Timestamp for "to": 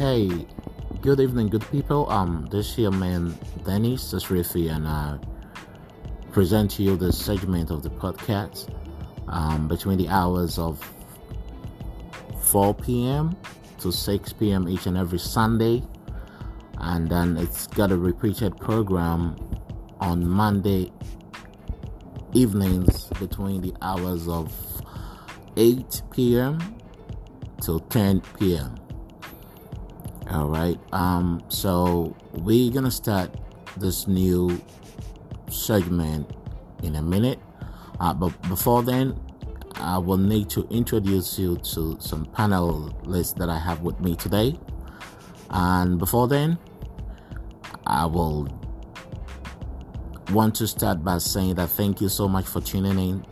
6.70-6.82, 13.80-13.92, 40.50-40.68, 41.74-41.96, 50.56-50.68